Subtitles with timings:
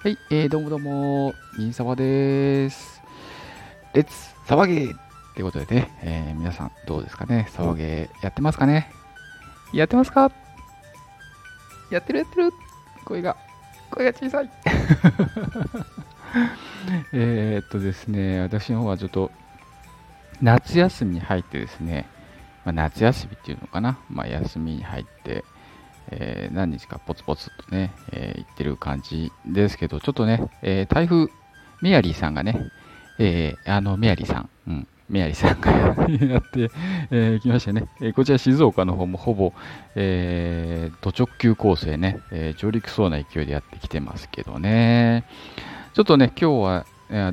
[0.00, 3.02] はい、えー、どうもどうも、銀沢です。
[3.94, 4.12] レッツ
[4.46, 4.92] 騒げ。
[4.92, 4.94] っ
[5.34, 7.48] てことでね、えー、皆さんどうですかね。
[7.50, 8.08] 騒げ。
[8.22, 8.92] やってますかね。
[9.72, 10.30] やってますか？
[11.90, 12.52] やってるやってる。
[13.04, 13.36] 声が、
[13.90, 14.50] 声が小さい。
[17.12, 19.32] えっとですね、私の方はちょっと
[20.40, 22.06] 夏休みに入ってですね、
[22.64, 25.42] まあ、夏休みっていうのかな、まあ、休みに入って、
[26.10, 31.28] えー、何日かポツポツとね、えー、言ってる感じですけど、ちょっとね、えー、台風、
[31.80, 32.70] メアリーさんがね、
[33.18, 36.70] えー、あの、メアリーさん、うん、メアリーさんがやって、
[37.10, 38.12] えー、きましたね、え。
[38.12, 39.52] こちら静岡の方もほぼ、
[39.94, 45.24] えー、土直球構成ね、え、上陸そうな勢いでやってきてますけどね。
[45.94, 46.86] ちょっとね、今日は、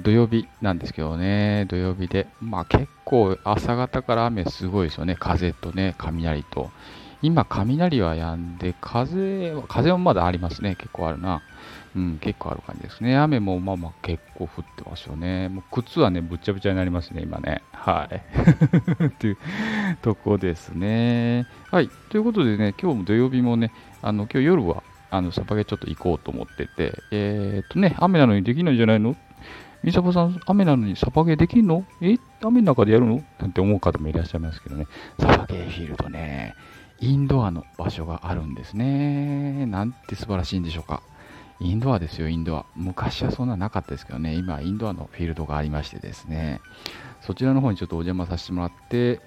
[0.03, 6.71] 土曜日なんですけどね、土曜日で、まあ結構朝方から雨すごいですよね、風とね、雷と。
[7.21, 10.75] 今、雷は止んで、風は、風はまだありますね。
[10.75, 11.41] 結構あるな。
[11.95, 13.17] うん、結構ある感じですね。
[13.17, 15.47] 雨もまあまあ結構降ってますよね。
[15.47, 17.63] もう靴はね、ぶっちゃぶちゃになりますね、今ね。
[17.71, 18.21] はい。
[19.17, 19.37] という
[20.01, 21.47] とこですね。
[21.71, 21.89] はい。
[22.09, 29.15] ということでね、今日も土曜日もね、あの、今日夜は、あの、サバゲちょっと行こうと思ってて、えー、っとね、雨なのにできないんじゃないの？
[29.83, 31.85] みさぼさん、雨なのにサバゲできんの？
[32.01, 32.17] え？
[32.43, 33.23] 雨の中でやるの？
[33.39, 34.87] なんて思う方もいらっしゃいますけどね。
[35.19, 36.55] サバゲーフィールドね、
[36.99, 39.65] インドアの場所があるんですね。
[39.65, 41.01] なんて素晴らしいんでしょうか。
[41.59, 42.65] インドアですよ、インドア。
[42.75, 46.59] 昔はそんななかったですけどね、今、インドアのフィールドがありましてですね、
[47.21, 49.21] そちらの方にちょっとお邪魔させてもらって、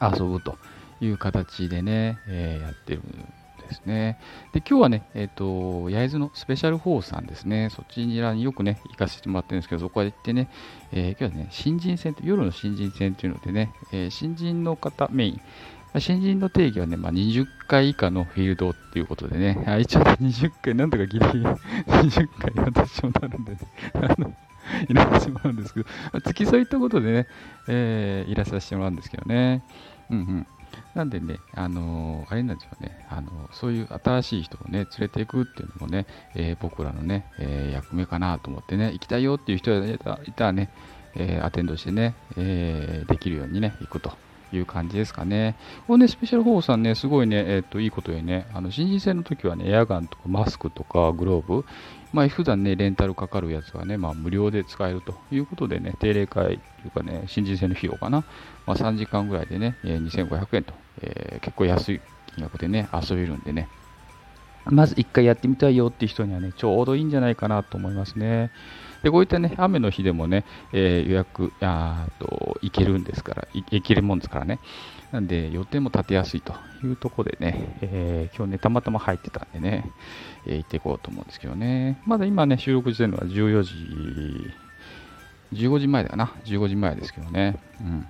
[0.00, 0.56] 遊ぶと
[1.00, 3.32] いう形でね、えー、やってるん
[3.68, 4.18] ですね。
[4.52, 10.48] で、今日はね、えっ、ー、と、焼津のスペシャル4さんですね、そちらによくね、行かせてもらってるんですけど、そこへ行ってね、
[10.90, 15.40] えー、今日はね、新人戦、夜の新人戦というのでね、え新人の方メイン、
[16.00, 23.58] 新人の定義はね、まあ、20回以下のフィールドっていうことでね、あ一応20回、なんとかギリギリ20回私もなるんでね、
[23.94, 24.34] あの、
[24.88, 27.26] いらっしゃるんですけど、まあ、付き添いってことでね、
[27.68, 29.62] えー、いらっしゃってもらうんですけどね。
[30.10, 30.46] うんうん。
[30.94, 39.86] なんでね、あのー、あれなんですよね、あのー、そういう新しい人をね、連れていくっていうのもね、えー、僕らのね、え役目かなと思ってね、行きたいよっていう人が
[40.26, 40.70] いたらね、
[41.14, 44.12] えアテンドしてね、えできるようにね、行くと。
[44.56, 45.56] いう感じですかね。
[45.86, 51.64] これね、スペシャル4さんね、すごいね、えっ、と、いいことでね、あの、新人戦の時はね、エアガンとかマスクとかグローブ、
[52.12, 58.24] まあ、普段ね、レンタルかかるやつはね、まあ、無料で使えるということでね、定例会というかね、新人戦の費用かな、
[58.66, 62.00] まあ、3時間ぐらいでね、え2500円と、えー、結構安い
[62.34, 63.68] 金額でね、遊べるんでね、
[64.66, 68.50] まず1回やってみたいよっていう人にはね、ちょうどいいんじゃないかなと思いますね。
[69.02, 74.60] で、こういったね、雨の日でもね、えー、予約、あと、行けるんですから、行けるもんですからね。
[75.10, 79.90] なんで、予定も立てやすいというところでね、えー、今日ね、たまたま入ってたんでね、
[80.46, 82.00] えー、行っていこうと思うんですけどね。
[82.06, 83.74] まだ今ね、収録してるのは14時、
[85.52, 87.58] 15時前だな？15時前ですけどね。
[87.80, 88.06] うん。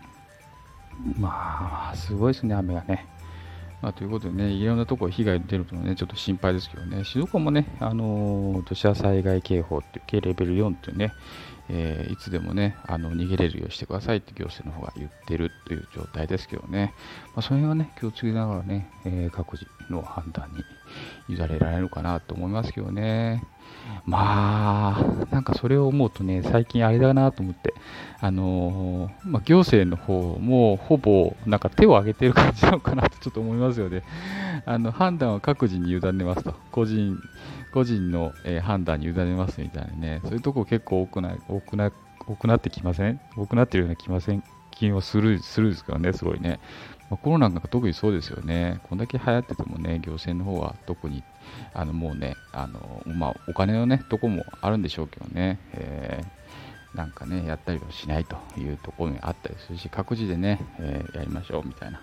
[1.18, 3.06] まあ、すごいですね、雨がね。
[3.82, 11.12] まあ、ということでね、いろんなところ被害出るとね、ちょっと心配ですけどね、静岡もね、あのー、土砂災害警報っていう軽レベル4っていうね、
[11.68, 16.94] えー、いつでもね、あの逃げれるようにしてくださいって行政の方が言ってるという状態ですけどね、
[17.34, 20.62] まあ、それはね、気をつけながらね、えー、各自の判断に
[21.28, 23.42] 委ねられるかなと思いますけどね。
[24.04, 27.74] まあ、なんかそれを思うとね、最近あれだなと思って、
[28.20, 34.02] あのー、まあ、行政の方もほぼなんか手を挙げてる感じなのかなとちょっと思いますよね。
[34.66, 36.54] あの判断は各自に委ねますと。
[36.70, 37.18] 個人、
[37.72, 41.90] 個人の、えー、判断に委ねますみたいなね、そういうとこ結構多くな多くな
[42.26, 43.20] 多くなってきません？
[43.36, 44.44] 多くなってるような気ません？
[44.72, 46.58] 気はするするですからね、すごいね。
[47.10, 48.80] まあ、コロナなんか特にそうですよね。
[48.84, 51.22] こんだけ流行っててもね、行政の方は特に、
[51.74, 62.00] あのもうね、あのまあ、お金のね、とこもあるんでしょうけどね、えー、なんかね、やったりはしないというところにあったりするし、各自でね、えー、やりましょうみたいな。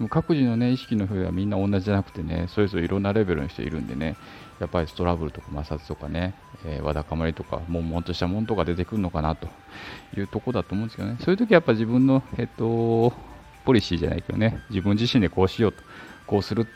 [0.00, 4.16] でも各自のね、意識の上はみんな同じじゃなくてね、それぞれいろんなレベルの人いるんでね、
[4.58, 6.32] やっぱりトラブルとか摩擦とかね、
[6.64, 9.48] えー、わだかまりとか、もんもんとしたもんとか出てくるのかなと
[10.16, 13.12] いうとこだと思うんですけどね、そういう時はやっぱ自分の、えっと、
[13.66, 15.82] ポリシーじゃないけどね、自分自身でこうしようと、
[16.26, 16.66] こうする、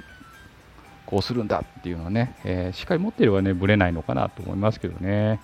[1.07, 5.41] こうするんだっていうのはね、えー、しっかり持っていればね、ぶれないのかなと思いますけどね。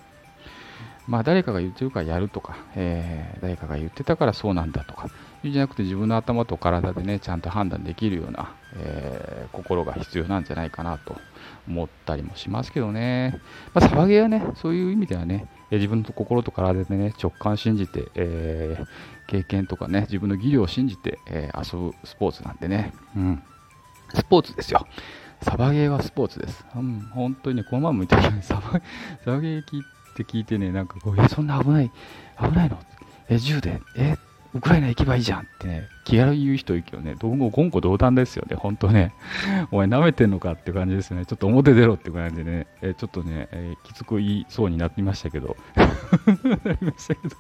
[1.11, 5.11] まあ、誰かが言ってるからやるとか、えー、誰かが言ってたからそうなんだとか、
[5.43, 11.17] じゃなくて自分の頭と体でね、ちゃんと判断できるような、えー、心が必要なんじゃないかなと
[11.67, 13.41] 思ったりもしますけどね。
[13.75, 18.87] まあ、騒げはね、そういう意味ではね、自分の心と体でね、直感信じて、えー、
[19.27, 23.43] 経験とかね、自分の技量を信じて、え、遊ぶスポーツなんでね、うん。
[24.15, 24.87] スポーツですよ。
[25.43, 26.65] サバゲーはスポーツです。
[26.77, 28.81] うん、本当にね、このまま言ったようにサバ、サ
[29.27, 29.65] バゲー
[30.23, 31.91] って聞いてね、なんかこう、え、そんな危ない、
[32.41, 32.79] 危ないの？
[33.29, 34.17] え、銃で、え、
[34.53, 39.15] ウクライナ行けばいいじゃんってね、気軽に言う人いるけどね、どうも言語道断ですよね、本当ね。
[39.71, 41.25] お前舐めてんのかって感じですね。
[41.25, 45.57] ちょっと表出ろって感じでね、えちょっとね、えー、きつく言いそうになってましたけど。
[45.77, 47.37] なりましたけど。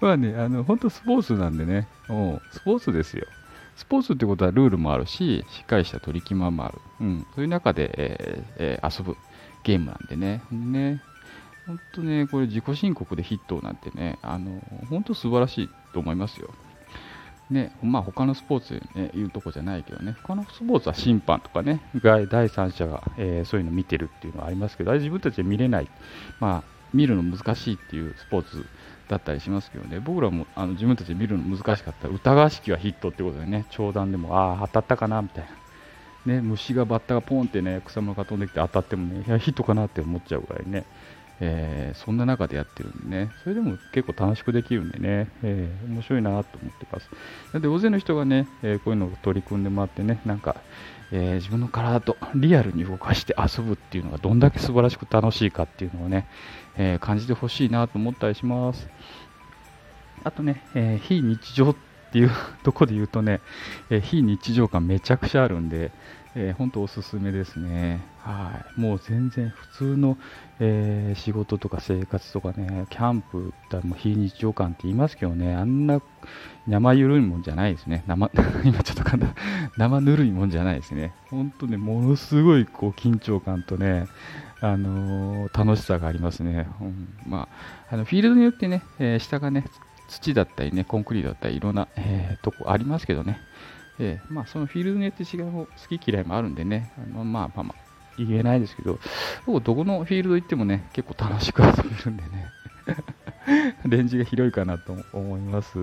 [0.00, 3.26] まあね、あの、本当スポーツなんでね、おスポーツですよ。
[3.76, 6.78] スポーツってことはルールもあるし、しっかりした取り決まもある。
[7.00, 9.16] うん、そういう中で、えーえー、遊ぶ
[9.64, 10.42] ゲームなんでね。
[10.52, 11.00] ね
[11.66, 16.50] 本当ね、これ自己申告でヒットなんてね、あの、本当素晴らしいと思いますよ。
[17.50, 25.88] ね、まあ他のスポーツで、ね、言うとこじゃないけどね、他のスポーツは審判とかね、第三者が、えー、そういうの見てるっていうのはありますけど、自分たちで見れない、
[26.40, 28.64] まあ見るの難しいっていうスポーツ
[29.08, 35.44] だったりしますけどね、僕らもあの自分たちで見るの難しかったら、疑わしきはヒットってことでね、長弾でも、ああ、当たったかなみたい
[36.26, 36.34] な。
[36.34, 40.84] ね、虫がバッタがポンってね、草むらが飛んできて当たってもね、いや、ヒットかなって思っちゃうぐらいね、
[41.46, 47.08] えー、そんな中でやってるんでね、それでも結構楽しくできるんでね、えー、面白いなと思ってます。
[47.52, 50.56] なんで大勢の人がね、えー、こういうのを取り組んでもらってね、なんか、
[51.12, 56.26] え、自分の体とリアルに動かして遊ぶっていうのがどんだけ素晴らしく楽しいかっていうのをね、
[56.76, 58.88] え感じてほしいなと思ったりします。
[60.24, 61.76] あとね、え非日常っ
[62.10, 62.30] ていう
[62.62, 63.40] とこで言うとね、
[63.90, 65.92] え非日常感めちゃくちゃあるんで、
[66.36, 68.00] えー、本当おすすめですね。
[68.18, 68.80] はい。
[68.80, 70.18] もう全然普通の、
[70.58, 76.02] えー、仕事とか生活とかね、キャンプだもう非日常感って言いますけどね、あんな
[76.66, 78.02] 生ゆるいもんじゃないですね。
[78.08, 78.30] 生、
[78.64, 79.34] 今ちょっと簡単、
[79.76, 81.12] 生ぬるいもんじゃないですね。
[81.30, 84.06] 本当ね、ものすごいこう緊張感とね、
[84.60, 86.66] あのー、楽しさがありますね。
[86.80, 87.48] うん、ま
[87.90, 89.64] あ、あのフィールドによってね、え、下がね、
[90.08, 93.38] 土だったりね、コンクリートだったりいろんな、え、とこありますけどね、
[93.98, 97.84] えー、まあ、そのフィールドによって違いも好き嫌いもあるんでね、あのまあまあまあ、
[98.18, 98.98] 言えないですけど、
[99.60, 102.48] どこのフィールド行ってもね、結構楽しく遊べるんでね、
[103.86, 105.78] レンジが広いかなと思います。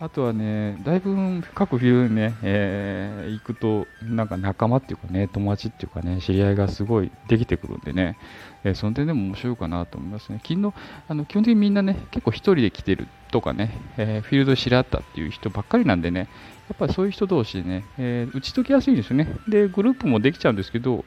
[0.00, 8.16] あとはね、だいぶ各フィールドにね、えー、行くと、なんか仲間っていうかね、友達っていうかね、知り合いがすごいできてくるんでね、
[8.62, 10.38] えー、その点でも面白いかなと思いますね。
[10.40, 10.72] 昨日、
[11.08, 16.28] あの基本的にみんなね、結構一人で来てるとかね、えー、フィールド知り合ったっていう人ばっかりなんでね、
[16.68, 19.28] やっぱりそういう人同士でね、えー、打ち解きやすいんですよね。
[19.48, 21.04] で、グループもできちゃうんですけど、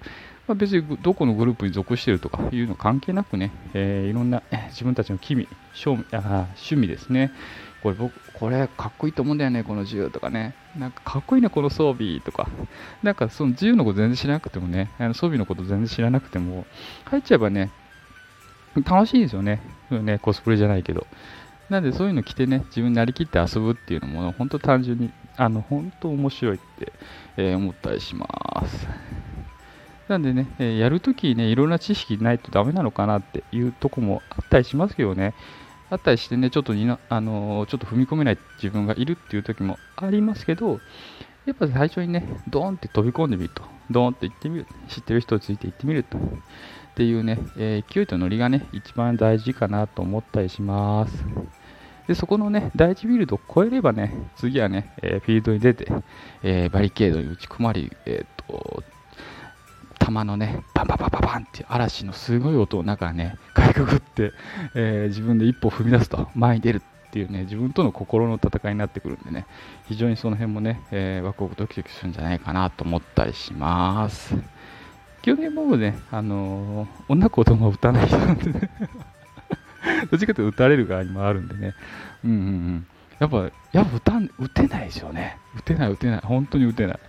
[0.48, 7.32] まあ、別にどこのグループに属してるとかいうの関係なくね、えー、いろんな自分たちの趣味趣味ですね。
[7.84, 10.56] これ僕、これかっこいいと思うんだよね、この銃とかね。
[10.78, 12.48] なんかかっこいいね、この装備とか。
[13.04, 16.66] なんかその銃のこと全然知らなくてもね、あの装備のこと全然知らなくても、
[17.06, 17.72] 入っちゃえばね、
[18.86, 19.62] 楽しいですよね。
[19.90, 21.06] ね、コスプレじゃないけど。
[21.70, 25.10] なんでそういうの着てね、自分になりきって遊ぶっていうのも、本当単純に、
[25.42, 26.94] あの、本当面白いって、
[27.36, 28.28] えー、思ったりしま
[28.68, 28.88] す。
[30.08, 35.34] なんでね、え、やるときね、いろんな知識ないとダメなのかなっていうとこもあったりしますけどね、
[35.90, 40.80] あったりしてね、ちょっとにな、あの、ちょっと踏み込めない自分がいるっていう時もありますけど、
[41.48, 46.22] やっぱ最初にね、ドーンって飛び込んでみると、ドーンって行ってみる、知ってる人について行ってみると、っ
[46.94, 51.26] ていうね、えー、勢いとノリがね、一番大事かなと思ったりします。
[52.08, 55.88] で、そこのね、第一ビルドを超えればね、次はね、えー、フィールドに出て、
[56.44, 58.84] えー、バリケードに打ち込まれ、えっ、と、
[60.00, 64.34] 弾のね、パンパンパンパンパンって嵐のすごい音を中かね、かいくぐって、
[64.76, 69.46] えー、自分で一歩踏み出すと、前に出るっていうね、自分との心の戦いになってくるんでね、
[69.88, 74.36] 非常にその辺もね、えー、ワクワクドキドキするんじゃないかなと思ったりします。
[75.22, 78.70] 基本的に僕ね、あのー、女子供は打たない人なんでね
[80.10, 81.74] どっちかというと打たれる側にもあるんでね、
[82.24, 82.88] うんうんうん。
[83.20, 85.38] やっぱ、やっぱ打た、打てないですよね。
[85.58, 86.20] 打てない、打てない。
[86.24, 87.00] 本当に打てない。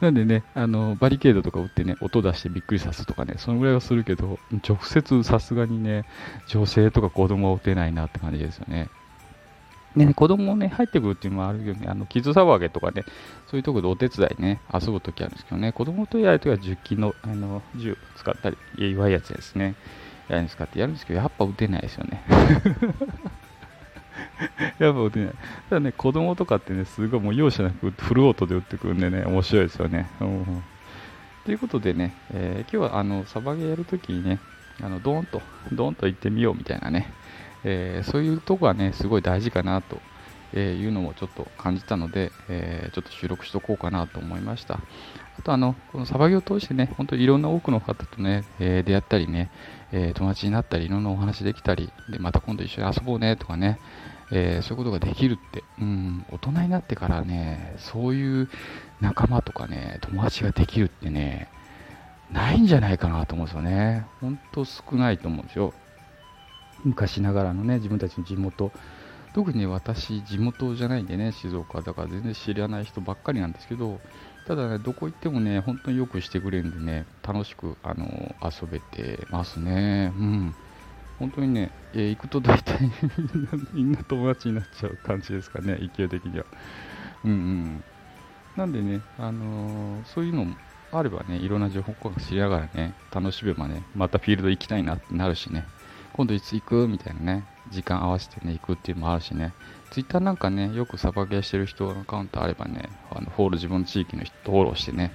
[0.00, 6.04] なんでね、あの、バリケードとか打ってね、音出してびっくりさすとかね、そのぐらいはするけど、直接さすがにね、
[6.48, 8.88] 女性とか子供は打てないなって感じですよね。
[9.96, 11.86] ね、子供もね、入ってくるっていうのもあるよね。
[11.86, 13.04] あの、傷騒げとかね、
[13.46, 19.76] そういうところでお手伝いね、遊ぶときあるんですけどね、子供とやるときは10機の、あの、銃使ったり、弱いやつですね、
[20.28, 22.22] やるんですかってやるんですけど、やっぱ打てないですよね。
[24.78, 25.34] やっぱ打てない。
[25.70, 30.08] ただね、子供とかってね、すごいもう容赦なくフルオートで打ってくるんでね、面白いですよね。
[30.20, 30.62] うん、
[31.44, 34.40] ということでね、えー、今日はあの、サバゲーやるときにね、
[34.82, 37.12] あの、ドーンと、ドーンと行ってみようみたいなね、
[37.64, 40.00] えー、そういうとこはね、すごい大事かなと、
[40.56, 44.80] えー、いうのもちょっと感じたので、え、ちょっと収録しとこうかなと思いました。
[45.38, 49.50] あとあの、このサバゲを通してね、本当にいろんな多くの方とね、え、出会ったりね、
[49.92, 53.78] え友達になったり、いろんなお話できたり、で、また今度一緒に遊ぼうねとかね、
[54.30, 58.48] えそういうことができるって、うん、大人になってからね、そういう
[59.00, 61.48] 仲間とかね、友達ができるってね、
[62.32, 64.06] ないんじゃないかなと思うんですよね。
[64.20, 65.72] 本当少ないと思うんですよ。
[66.84, 68.72] 昔ながらのね、自分たちの地元、
[69.34, 74.00] 特に私、地元じゃないんでね、静岡だから全然知らない人ばっかりなんですけど、
[74.46, 78.06] ただね、どこ行ってもね、本当によくしてくれるんでね、楽しく、あの
[78.40, 80.12] 遊べてますね。
[80.16, 80.54] うん。
[81.18, 82.90] 本当にね、えー、行くと大体
[83.74, 86.44] みんな友達になっちゃう感じですかね、勢い的には。
[87.24, 87.84] うんうん。
[88.56, 90.54] なんでね、あのー、そういうのも
[90.92, 95.66] あればね、いろんな情報交換しながらね、楽しめばね、またフィールド行きたいなってなるしね、
[96.14, 96.88] 今度いつ行く？
[96.88, 99.52] みたいなね、時間合わせてね、行くっていうのもあるしね、
[99.90, 105.12] ツイッターなんかね、よくサバゲーしてる人のアカウントあればね、あのフォロー自分の地域の人とフォローしてね、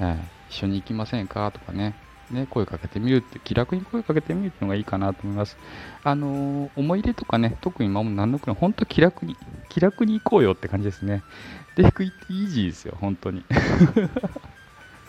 [0.00, 0.18] えー、
[0.50, 1.50] 一緒に行きませんか？
[1.52, 1.94] とかね、
[2.30, 5.56] ね、声かけてみるって、気楽に声かけてみるっていうのがいいかなと思います。
[6.02, 9.36] あのー、思い入れとかね、特に今も何のくらい、本当気楽に、
[9.68, 11.22] 気楽に行こうよって感じですね。
[11.76, 13.44] で、行くってイージーですよ、本当に。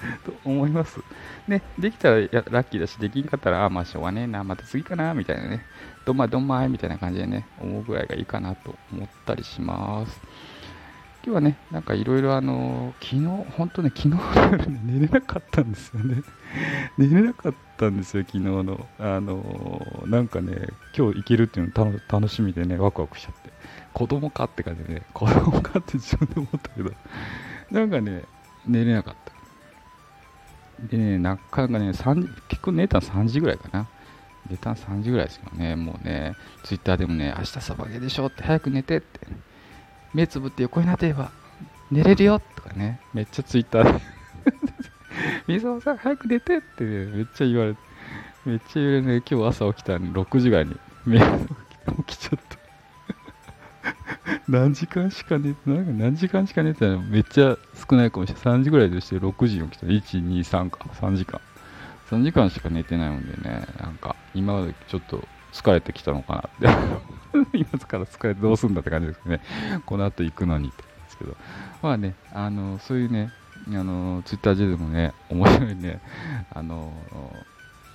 [0.26, 1.00] と思います。
[1.48, 5.66] ね、できたらラッキーだし、できんかったら、あ、まあしょうがねえな、また次かな、みたいなね、
[6.06, 10.22] どんまいどんまいみたいな感じでね、思うぐらいがいいかなと思ったりします。
[11.26, 13.22] 今日はね、なんかいろいろあの昨日、
[13.56, 14.20] 本当ね、昨日の
[14.52, 16.22] 夜ね、寝れなかったんですよね。
[17.00, 18.86] 寝れなかったんですよ、昨日の。
[19.00, 23.54] あのなんかね、今日行けるっていうの楽しみでね、ワクワクしちゃって。
[23.94, 26.92] 子供かって感じでね、子供かって自分で思ったけど、
[27.72, 28.24] なんかね、
[28.68, 29.23] 寝れなかった。
[30.80, 31.94] でね、なかなかね、
[32.48, 33.88] 結構寝たの3時ぐらいかな。
[34.50, 39.20] 寝たの3時ぐらいですけどね、もうね、ツイッターでもね、明日サバゲでしょって早く寝てって、
[40.14, 41.32] 目つぶって横になってれば
[41.92, 44.02] 寝れるよとかね、めっちゃツイッターで。
[45.48, 47.80] 水沢さん早く寝てって、ね、めっちゃ言われて、
[48.46, 50.76] めっちゃ言われて、ね、今日朝起きたの6時ぐらいに。
[51.06, 51.26] 目起
[52.08, 52.64] きちゃった。
[54.48, 57.02] 何時間しか寝て、なんか何時間しか寝てたの？
[57.02, 57.58] めっちゃ
[57.90, 58.44] 少ないかもしれない。
[58.60, 59.92] 3時ぐらいとして6時に起きたら。
[59.92, 60.80] 1、2、3か。
[61.02, 61.42] 3時間。
[62.10, 69.42] 3時間しか寝てないもんでね、なんか今までちょっと疲れてきたのかなって 今から疲れてどうすんだって感じですけどね。
[69.86, 71.36] この後行くのにってですけど。
[71.82, 73.32] まあね、あの、そういうね、
[73.68, 76.02] あの、ツイッター上でもね、面白いね、
[76.54, 76.94] あの、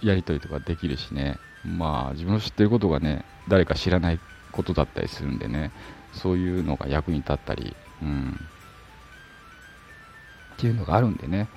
[0.03, 4.21] やりとりとかできるしね、まあ自分の知ってることがね、誰か知らない
[4.53, 5.73] ことだったりするんでね、
[6.13, 8.41] そういうのが役に立ったり、うん、
[10.59, 11.49] っていうのがあるんでね、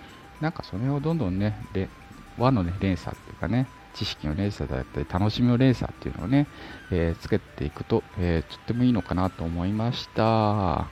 [0.42, 1.90] なんかそれをどんどんね、で
[2.38, 6.48] 和のね、連鎖っていうかね、知識の連鎖だったり、楽しみの連鎖っていうのをね、
[6.92, 10.24] えー、つけていくと、えー、とってもいいのかなと思いました。
[10.24, 10.88] は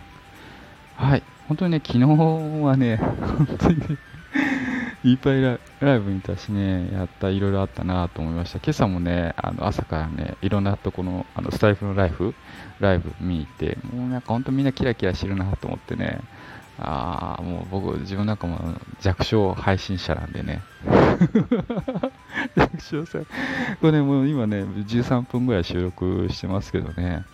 [1.15, 1.23] い。
[1.47, 2.97] 本当にね、昨日はね、
[3.37, 3.97] 本当にね、
[5.03, 5.57] いっぱいラ
[5.95, 8.57] イブ見たしね、やった、いろいろあったなと思いました。
[8.57, 12.35] 今朝もね、あの朝からね、いろんなとこのあのスタイフのライフ、
[12.79, 16.19] ライブ見に行って、もうなんか本当みんなキラキラしてるなと思ってね、
[16.81, 18.57] ああ、もう僕、自分なんかも
[19.01, 20.61] 弱小配信者なんでね。
[22.55, 23.19] 弱小さ。
[23.81, 27.25] これね、もう今ね、13分ぐらい収録してますけどね、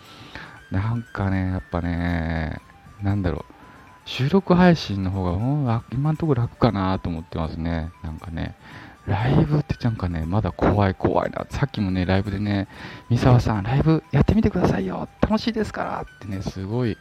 [0.70, 2.60] なんかね、やっぱね、
[3.02, 3.56] なんだろう。
[4.04, 7.90] 収録配信の方が、もう今のところ楽かなと思ってますね。
[8.02, 8.56] なんかね、
[9.06, 11.46] ライブってなんかね、まだ怖い怖いな。
[11.50, 12.68] さっきもね、ライブでね、
[13.08, 16.96] 三沢さん、ライブやってみてくださいよ楽しいですからってね、すごい、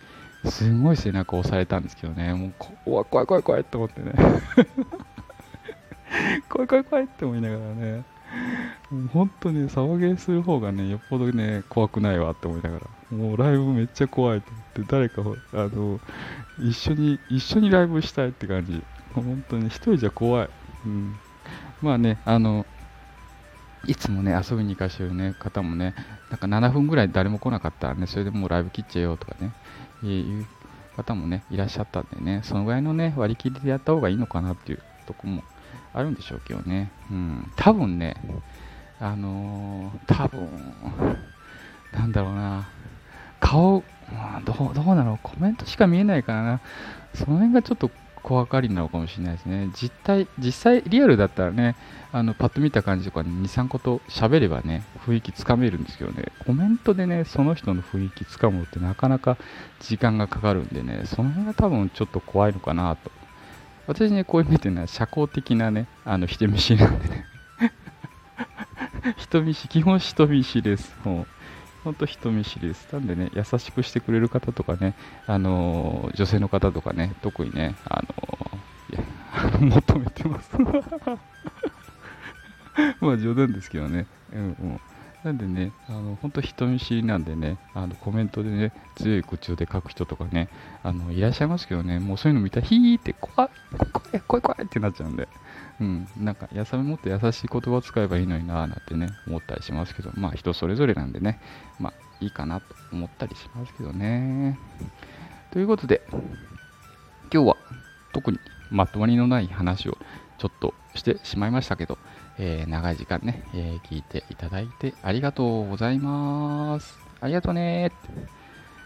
[0.45, 2.53] すごい背中押されたんですけどね、もう
[2.85, 4.13] 怖い怖い怖い怖いって思ってね。
[6.49, 8.03] 怖い怖い怖いって思いながらね、
[8.91, 15.21] もう本当に騒げする方がね、よっぽどね、怖くないわって思いながら、もうライブめっちゃ怖いと思って、誰か、
[15.53, 15.99] あの、
[16.59, 18.83] 一緒に、一緒にライブしたいって感じ。
[19.13, 20.49] 本当に一人じゃ怖い。
[20.85, 21.15] うん。
[21.81, 22.65] まあね、あの、
[23.87, 25.93] いつもね、遊びに行かしてる、ね、方もね、
[26.29, 29.51] なんか7分ぐらい誰も来なかったらね、それでもうライブ切っちゃえよとかね、
[30.03, 30.45] いう
[30.95, 35.43] 方もね、いらっしゃったんでね、そのぐらいのね、割り切りでやった方がいいのかなっていうとこも
[35.93, 36.91] あるんでしょうけどね。
[37.11, 38.15] うん、多分ね、
[38.99, 40.49] あのー、多分、
[41.93, 42.67] なんだろうな、
[43.39, 43.83] 顔、
[44.45, 45.17] どう、どうなの？
[45.21, 46.61] コメントしか見えないからな。
[47.13, 47.89] その辺がちょっと
[48.25, 49.69] 怖がりなのかもしれないですね。
[49.71, 51.75] 実態、実際リアルだったらね、
[52.11, 59.37] あの、パッと見た感じとか2、3個と喋ればね、雰囲気つかめるんですけどね、コメントでね、その人の雰囲気つかむってなかなか
[59.79, 63.11] 時間がかかるんでね、その辺が多分ちょっと怖いのかなと
[63.85, 67.27] 私ね、こういう目っていうのは社交的なね、あの、人見知りなんでね。
[69.17, 70.97] 人見知り、基本人見知りです。
[71.03, 71.27] もう、
[71.85, 72.87] 本当人見知りです。
[72.91, 74.95] なんでね、優しくしてくれる方とかね、
[75.27, 80.51] あのー、女性の方とかね、特にね、あのー、 求めてます。
[82.99, 84.07] まあ冗談ですけどね。
[84.33, 84.81] うんうん。
[85.25, 90.49] なんでね、あの本当人見知りなんでね、あのコメントでね、強い口調で書く人とかね、
[90.83, 95.27] あのいらっしゃいますけどね、もうそういうの見たら、ヒーって怖い、怖い、怖い、怖いってなっちゃうんで、
[95.81, 101.39] うん、なんか、やさもっと優しい言葉を使えばいいのになーなんてね、思ったりしますけど、まあ人それぞれなんでね、
[101.79, 104.59] まあいいかなと思ったりしますけどね。
[105.51, 106.03] ということで、
[107.33, 107.57] 今日は
[108.13, 108.37] 特に
[108.69, 109.97] まとまりのない話を
[110.37, 111.97] ちょっとしてしまいましたけど、
[112.37, 116.97] えー、長い時間ね、えー、聞いていただいてありがとうございます。
[117.21, 117.91] ありがとうね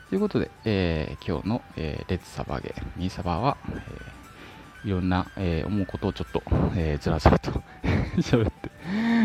[0.09, 6.41] ということで、えー、今日の、えレッツサバゲー、ミーサバは、えいろんな、えー、思うことをちょっと、
[6.75, 7.51] えー、ずらずらと
[8.17, 8.51] 喋っ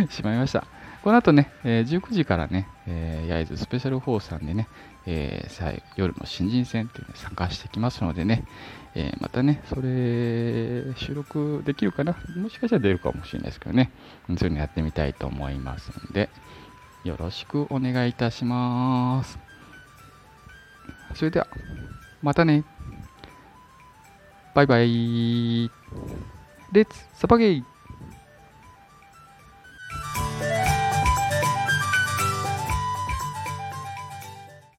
[0.07, 0.66] てしまいました。
[1.05, 4.69] この後ね、えー、19時からね、えー、焼津スペシャル4さんでね、
[5.05, 8.47] えー、夜の新人戦っていうのに参加してきますのでね、
[8.95, 12.17] えー、またね、それ収録できるかな？
[12.37, 13.91] もしかしたら出るかもしれないですけどね、
[14.29, 16.31] そういうのやってみたいと思いますので、
[17.05, 19.39] よろしくお願いいたします。
[21.15, 21.47] それでは、
[22.23, 22.65] またね。
[24.55, 25.71] バイバイ。
[26.73, 27.65] レッツサバゲイ